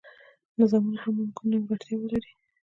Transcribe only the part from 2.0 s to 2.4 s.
ولري.